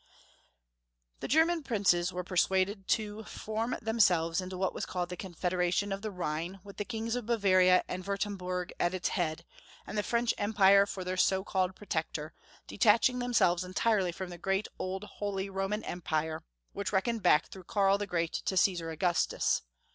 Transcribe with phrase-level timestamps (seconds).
[1.19, 6.01] The German princes were persuaded to form themselves into what was called the Confederation of
[6.01, 9.45] the Rhine, with the Kings of Bavaria and Wur temburg at its head,
[9.85, 12.33] and the French Empire for their so called protector,
[12.65, 16.41] detaching themselves en tirely from the great old Holy Roman Empire,
[16.73, 19.61] which reckoned back through Karl the Great to Caesar Augustus.